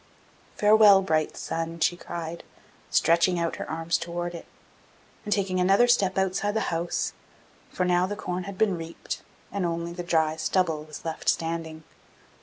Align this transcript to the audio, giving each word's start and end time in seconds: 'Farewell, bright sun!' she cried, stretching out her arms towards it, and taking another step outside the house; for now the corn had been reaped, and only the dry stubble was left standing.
'Farewell, 0.55 1.03
bright 1.03 1.37
sun!' 1.37 1.79
she 1.79 1.95
cried, 1.95 2.43
stretching 2.89 3.37
out 3.37 3.57
her 3.57 3.69
arms 3.69 3.99
towards 3.99 4.33
it, 4.33 4.47
and 5.23 5.31
taking 5.31 5.59
another 5.59 5.87
step 5.87 6.17
outside 6.17 6.55
the 6.55 6.73
house; 6.73 7.13
for 7.69 7.85
now 7.85 8.07
the 8.07 8.15
corn 8.15 8.45
had 8.45 8.57
been 8.57 8.75
reaped, 8.79 9.21
and 9.51 9.63
only 9.63 9.93
the 9.93 10.01
dry 10.01 10.35
stubble 10.37 10.83
was 10.85 11.05
left 11.05 11.29
standing. 11.29 11.83